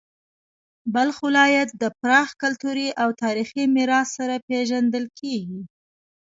[0.93, 5.61] بلخ ولایت د پراخ کلتوري او تاریخي میراث سره پیژندل کیږي.